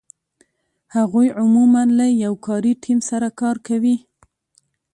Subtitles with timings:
[0.95, 3.95] هغوی عمومآ له یو کاري ټیم سره کار کوي.